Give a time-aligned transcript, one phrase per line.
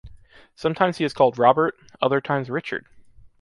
[0.55, 2.87] Sometimes he is called Robert, other times Richard.